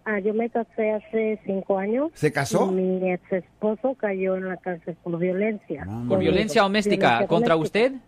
ah, 0.07 0.19
yo 0.19 0.33
me 0.33 0.49
casé 0.49 0.91
hace 0.93 1.39
cinco 1.45 1.77
años. 1.77 2.11
¿Se 2.15 2.31
casó? 2.31 2.67
y 2.71 2.75
Mi 2.75 3.11
ex 3.11 3.31
esposo 3.31 3.93
cayó 3.95 4.35
en 4.37 4.47
la 4.49 4.57
cárcel 4.57 4.95
por 5.03 5.17
violencia. 5.19 5.85
Ah, 5.87 6.03
¿Por 6.07 6.19
violencia 6.19 6.61
doméstica 6.63 7.07
Violencia 7.07 7.27
contra 7.27 7.53
doméstica. 7.55 7.87
usted? 7.87 8.01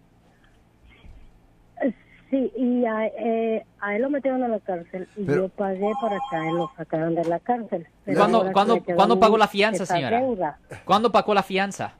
Sí, 2.29 2.51
y 2.55 2.85
a, 2.85 3.07
eh, 3.07 3.65
a 3.79 3.95
él 3.95 4.03
lo 4.03 4.09
metieron 4.11 4.43
a 4.43 4.47
la 4.47 4.59
cárcel 4.59 5.07
y 5.17 5.23
Pero- 5.23 5.43
yo 5.43 5.49
pagué 5.49 5.89
para 5.99 6.17
que 6.29 6.35
a 6.35 6.47
él 6.47 6.55
lo 6.57 6.71
sacaran 6.77 7.15
de 7.15 7.25
la 7.25 7.39
cárcel. 7.39 7.87
Pero 8.05 8.19
¿Cuándo- 8.19 8.51
cuándo- 8.51 8.83
cuándo 8.95 9.19
pagó 9.19 9.35
la 9.37 9.47
fianza, 9.47 9.83
señora? 9.85 10.19
deuda. 10.19 10.59
¿Cuándo 10.85 11.11
pagó 11.11 11.33
la 11.33 11.41
fianza? 11.41 11.95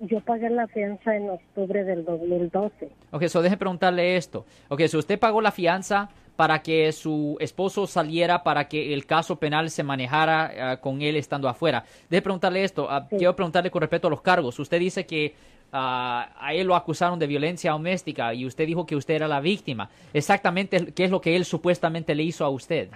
Yo 0.00 0.20
pagué 0.20 0.50
la 0.50 0.66
fianza 0.66 1.14
en 1.14 1.30
octubre 1.30 1.84
del 1.84 2.04
2012. 2.04 2.90
Ok, 3.12 3.22
so 3.28 3.40
deje 3.40 3.56
preguntarle 3.56 4.16
esto. 4.16 4.44
Ok, 4.68 4.80
si 4.88 4.96
usted 4.96 5.16
pagó 5.16 5.40
la 5.40 5.52
fianza 5.52 6.08
para 6.36 6.62
que 6.62 6.90
su 6.92 7.36
esposo 7.40 7.86
saliera, 7.86 8.42
para 8.42 8.68
que 8.68 8.92
el 8.92 9.06
caso 9.06 9.36
penal 9.36 9.70
se 9.70 9.82
manejara 9.82 10.72
ah, 10.72 10.76
con 10.80 11.02
él 11.02 11.16
estando 11.16 11.48
afuera. 11.48 11.84
Deje 12.10 12.22
preguntarle 12.22 12.64
esto. 12.64 12.88
ah, 12.90 13.06
Sí. 13.08 13.16
Quiero 13.16 13.36
preguntarle 13.36 13.70
con 13.70 13.80
respecto 13.80 14.08
a 14.08 14.10
los 14.10 14.22
cargos. 14.22 14.58
Usted 14.58 14.78
dice 14.78 15.06
que 15.06 15.34
ah, 15.72 16.30
a 16.38 16.54
él 16.54 16.66
lo 16.66 16.74
acusaron 16.74 17.18
de 17.18 17.26
violencia 17.26 17.72
doméstica 17.72 18.34
y 18.34 18.46
usted 18.46 18.66
dijo 18.66 18.86
que 18.86 18.96
usted 18.96 19.14
era 19.14 19.28
la 19.28 19.40
víctima. 19.40 19.90
Exactamente, 20.12 20.92
¿qué 20.92 21.04
es 21.04 21.10
lo 21.10 21.20
que 21.20 21.36
él 21.36 21.44
supuestamente 21.44 22.14
le 22.14 22.24
hizo 22.24 22.44
a 22.44 22.48
usted? 22.48 22.88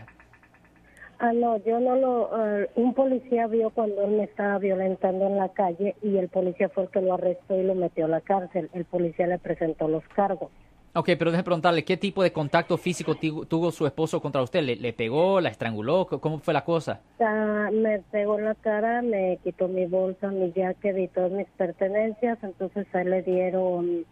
Ah, 1.20 1.33
no, 1.33 1.56
yo 1.64 1.80
no 1.80 1.97
lo... 1.97 2.30
ah, 2.33 2.61
un 2.77 2.95
policía 2.95 3.47
vio 3.48 3.70
cuando 3.70 4.02
él 4.02 4.12
me 4.12 4.25
estaba 4.25 4.58
violentando 4.58 5.27
en 5.27 5.36
la 5.36 5.48
calle 5.48 5.97
y 6.02 6.17
el 6.17 6.28
policía 6.28 6.69
fue 6.69 6.84
el 6.84 6.91
que 6.91 7.00
lo 7.00 7.14
arrestó 7.14 7.58
y 7.58 7.64
lo 7.64 7.75
metió 7.75 8.05
a 8.06 8.08
la 8.08 8.20
cárcel. 8.20 8.70
El 8.73 8.84
policía 8.84 9.27
le 9.27 9.39
presentó 9.39 9.89
los 9.89 10.05
cargos. 10.14 10.50
Ok, 10.94 11.11
pero 11.19 11.31
déjeme 11.31 11.44
preguntarle, 11.44 11.84
¿qué 11.84 11.97
tipo 11.97 12.22
de 12.22 12.33
contacto 12.33 12.77
físico 12.77 13.14
tu- 13.14 13.47
tuvo 13.47 13.70
su 13.70 13.86
esposo 13.86 14.20
contra 14.20 14.42
usted? 14.42 14.62
¿Le, 14.62 14.92
pegó, 14.92 15.41
la 15.41 15.48
estranguló? 15.50 16.06
¿Cómo 16.06 16.39
fue 16.41 16.55
la 16.55 16.64
cosa? 16.64 17.00
Ah, 17.20 17.70
me 17.72 18.00
pegó 18.11 18.39
la 18.39 18.55
cara, 18.55 19.03
me 19.03 19.39
quitó 19.45 19.69
mi 19.69 19.86
bolsa, 19.86 20.28
mi 20.30 20.53
jacket 20.53 20.98
y 20.98 21.08
todas 21.08 21.30
mis 21.33 21.48
pertenencias. 21.56 22.39
Entonces 22.42 22.86
a 22.95 23.03
él 23.03 23.11
le 23.11 23.22
dieron 23.22 24.06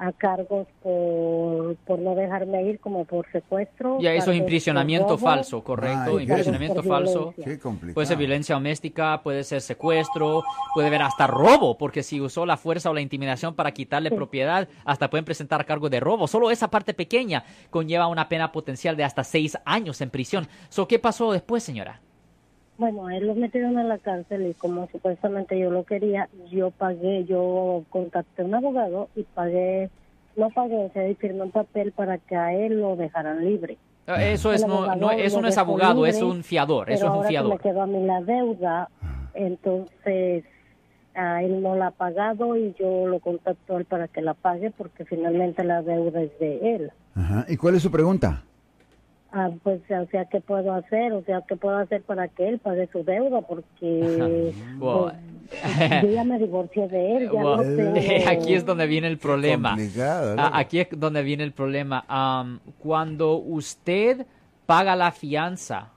a 0.00 0.12
cargos 0.12 0.66
por, 0.82 1.76
por 1.86 1.98
no 1.98 2.14
dejarme 2.14 2.64
ir, 2.64 2.80
como 2.80 3.04
por 3.04 3.30
secuestro. 3.32 4.00
Ya, 4.00 4.14
eso 4.14 4.32
es 4.32 4.38
imprisionamiento 4.38 5.18
falso, 5.18 5.62
correcto. 5.62 6.16
Ay, 6.16 6.24
imprisionamiento 6.24 6.82
falso. 6.82 7.34
violencia. 7.36 7.44
Qué 7.44 7.58
complicado. 7.58 7.94
Puede 7.94 8.06
ser 8.06 8.16
violencia 8.16 8.54
doméstica, 8.54 9.22
puede 9.22 9.44
ser 9.44 9.60
secuestro, 9.60 10.42
puede 10.72 10.88
haber 10.88 11.02
hasta 11.02 11.26
robo, 11.26 11.76
porque 11.76 12.02
si 12.02 12.18
usó 12.18 12.46
la 12.46 12.56
fuerza 12.56 12.88
o 12.88 12.94
la 12.94 13.02
intimidación 13.02 13.54
para 13.54 13.72
quitarle 13.72 14.10
propiedad, 14.10 14.68
hasta 14.86 15.10
pueden 15.10 15.26
presentar 15.26 15.66
cargos 15.66 15.90
de 15.90 16.00
robo. 16.00 16.26
Solo 16.26 16.50
esa 16.50 16.68
parte 16.68 16.94
pequeña 16.94 17.44
conlleva 17.68 18.06
una 18.06 18.26
pena 18.26 18.52
potencial 18.52 18.96
de 18.96 19.04
hasta 19.04 19.22
seis 19.22 19.58
años 19.66 20.00
en 20.00 20.08
prisión. 20.08 20.48
So, 20.70 20.88
¿Qué 20.88 20.98
pasó 20.98 21.30
después, 21.30 21.62
señora? 21.62 22.00
Bueno, 22.80 23.06
a 23.08 23.14
él 23.16 23.26
lo 23.26 23.34
metieron 23.34 23.76
a 23.76 23.84
la 23.84 23.98
cárcel 23.98 24.46
y 24.46 24.54
como 24.54 24.88
supuestamente 24.90 25.58
yo 25.58 25.70
lo 25.70 25.84
quería, 25.84 26.30
yo 26.50 26.70
pagué, 26.70 27.26
yo 27.26 27.84
contacté 27.90 28.40
a 28.40 28.46
un 28.46 28.54
abogado 28.54 29.10
y 29.14 29.22
pagué, 29.24 29.90
no 30.34 30.48
pagué, 30.48 30.76
o 30.86 30.90
sea, 30.94 31.06
y 31.06 31.14
firmé 31.14 31.42
un 31.42 31.50
papel 31.50 31.92
para 31.92 32.16
que 32.16 32.34
a 32.36 32.54
él 32.54 32.80
lo 32.80 32.96
dejaran 32.96 33.44
libre. 33.44 33.76
Eh, 34.06 34.32
Eso, 34.32 34.50
es, 34.54 34.66
no, 34.66 34.96
no- 34.96 35.10
eso 35.10 35.42
no 35.42 35.48
es 35.48 35.58
abogado, 35.58 36.06
es 36.06 36.16
libre, 36.16 36.30
un 36.30 36.42
fiador, 36.42 36.86
Pero 36.86 36.94
eso 36.96 37.04
es 37.04 37.10
un 37.10 37.16
ahora 37.16 37.28
que 37.28 37.32
fiador. 37.32 37.52
me 37.52 37.58
quedó 37.58 37.82
a 37.82 37.86
mí 37.86 38.06
la 38.06 38.20
deuda, 38.22 38.88
entonces 39.34 40.44
a 41.14 41.42
él 41.42 41.62
no 41.62 41.74
la 41.76 41.88
ha 41.88 41.90
pagado 41.90 42.56
y 42.56 42.74
yo 42.78 43.06
lo 43.06 43.18
contacto 43.20 43.76
a 43.76 43.78
él 43.80 43.84
para 43.84 44.08
que 44.08 44.22
la 44.22 44.32
pague 44.34 44.70
porque 44.70 45.04
finalmente 45.04 45.64
la 45.64 45.82
deuda 45.82 46.22
es 46.22 46.38
de 46.38 46.76
él. 46.76 46.92
Ajá. 47.14 47.44
¿Y 47.48 47.56
cuál 47.56 47.74
es 47.74 47.82
su 47.82 47.90
pregunta? 47.90 48.42
Ah, 49.32 49.48
pues, 49.62 49.80
o 49.90 50.06
sea, 50.10 50.24
¿qué 50.24 50.40
puedo 50.40 50.72
hacer? 50.74 51.12
O 51.12 51.22
sea, 51.24 51.42
¿qué 51.48 51.54
puedo 51.56 51.76
hacer 51.78 52.02
para 52.02 52.26
que 52.28 52.48
él 52.48 52.58
pague 52.58 52.88
su 52.92 53.04
deuda? 53.04 53.42
Porque 53.42 54.52
Wow. 54.78 55.02
pues, 55.04 56.02
yo 56.02 56.08
ya 56.10 56.24
me 56.24 56.38
divorcié 56.38 56.88
de 56.88 57.16
él, 57.16 57.30
ya 57.32 57.40
Wow. 57.42 57.56
no 57.58 57.62
tengo... 57.62 57.94
Aquí 58.28 58.54
es 58.54 58.64
donde 58.66 58.86
viene 58.86 59.06
el 59.06 59.18
problema. 59.18 59.76
Ah, 60.36 60.50
Aquí 60.54 60.80
es 60.80 60.88
donde 60.90 61.22
viene 61.22 61.44
el 61.44 61.52
problema. 61.52 62.04
Am, 62.08 62.58
cuando 62.80 63.36
usted 63.36 64.26
paga 64.66 64.96
la 64.96 65.12
fianza 65.12 65.90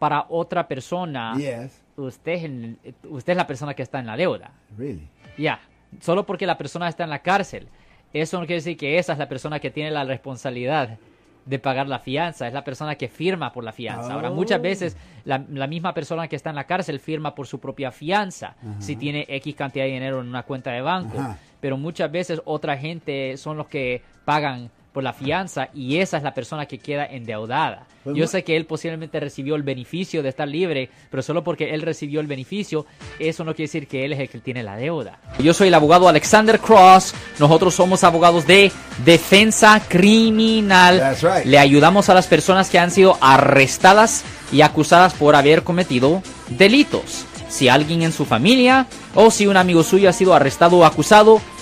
para 0.00 0.26
otra 0.28 0.66
persona, 0.66 1.34
Yes. 1.36 1.80
usted, 1.96 2.32
es 2.32 2.44
el- 2.44 2.76
usted 3.08 3.32
es 3.32 3.36
la 3.36 3.46
persona 3.46 3.74
que 3.74 3.82
está 3.82 4.00
en 4.00 4.06
la 4.06 4.16
deuda. 4.16 4.50
Really. 4.76 5.08
Ya, 5.36 5.60
solo 6.00 6.26
porque 6.26 6.46
la 6.46 6.58
persona 6.58 6.88
está 6.88 7.04
en 7.04 7.10
la 7.10 7.20
cárcel. 7.20 7.68
Eso 8.12 8.38
no 8.40 8.46
quiere 8.46 8.56
decir 8.56 8.76
que 8.76 8.98
esa 8.98 9.12
es 9.12 9.18
la 9.18 9.28
persona 9.28 9.60
que 9.60 9.70
tiene 9.70 9.90
la 9.92 10.02
responsabilidad 10.04 10.98
de 11.48 11.58
pagar 11.58 11.88
la 11.88 11.98
fianza, 11.98 12.46
es 12.46 12.52
la 12.52 12.62
persona 12.62 12.96
que 12.96 13.08
firma 13.08 13.52
por 13.52 13.64
la 13.64 13.72
fianza. 13.72 14.12
Ahora, 14.12 14.30
muchas 14.30 14.60
veces 14.60 14.96
la, 15.24 15.42
la 15.50 15.66
misma 15.66 15.94
persona 15.94 16.28
que 16.28 16.36
está 16.36 16.50
en 16.50 16.56
la 16.56 16.64
cárcel 16.64 17.00
firma 17.00 17.34
por 17.34 17.46
su 17.46 17.58
propia 17.58 17.90
fianza, 17.90 18.54
si 18.78 18.96
tiene 18.96 19.24
X 19.28 19.54
cantidad 19.54 19.84
de 19.86 19.92
dinero 19.92 20.20
en 20.20 20.28
una 20.28 20.42
cuenta 20.42 20.70
de 20.72 20.82
banco. 20.82 21.16
Pero 21.60 21.76
muchas 21.76 22.12
veces 22.12 22.40
otra 22.44 22.76
gente 22.76 23.36
son 23.36 23.56
los 23.56 23.66
que 23.66 24.02
pagan 24.24 24.70
por 24.98 25.04
la 25.04 25.12
fianza 25.12 25.68
y 25.74 25.98
esa 25.98 26.16
es 26.16 26.24
la 26.24 26.34
persona 26.34 26.66
que 26.66 26.78
queda 26.78 27.06
endeudada. 27.06 27.86
Pues 28.02 28.16
Yo 28.16 28.26
sé 28.26 28.42
que 28.42 28.56
él 28.56 28.66
posiblemente 28.66 29.20
recibió 29.20 29.54
el 29.54 29.62
beneficio 29.62 30.24
de 30.24 30.28
estar 30.28 30.48
libre, 30.48 30.90
pero 31.08 31.22
solo 31.22 31.44
porque 31.44 31.72
él 31.72 31.82
recibió 31.82 32.18
el 32.18 32.26
beneficio, 32.26 32.84
eso 33.20 33.44
no 33.44 33.54
quiere 33.54 33.68
decir 33.68 33.86
que 33.86 34.04
él 34.04 34.12
es 34.12 34.18
el 34.18 34.28
que 34.28 34.40
tiene 34.40 34.64
la 34.64 34.74
deuda. 34.74 35.20
Yo 35.38 35.54
soy 35.54 35.68
el 35.68 35.74
abogado 35.74 36.08
Alexander 36.08 36.58
Cross, 36.58 37.14
nosotros 37.38 37.76
somos 37.76 38.02
abogados 38.02 38.44
de 38.44 38.72
defensa 39.04 39.80
criminal. 39.86 40.98
That's 40.98 41.22
right. 41.22 41.46
Le 41.46 41.60
ayudamos 41.60 42.08
a 42.08 42.14
las 42.14 42.26
personas 42.26 42.68
que 42.68 42.80
han 42.80 42.90
sido 42.90 43.18
arrestadas 43.20 44.24
y 44.50 44.62
acusadas 44.62 45.14
por 45.14 45.36
haber 45.36 45.62
cometido 45.62 46.24
delitos. 46.48 47.24
Si 47.48 47.68
alguien 47.68 48.02
en 48.02 48.10
su 48.10 48.24
familia 48.24 48.88
o 49.14 49.30
si 49.30 49.46
un 49.46 49.58
amigo 49.58 49.84
suyo 49.84 50.08
ha 50.08 50.12
sido 50.12 50.34
arrestado 50.34 50.78
o 50.78 50.84
acusado, 50.84 51.40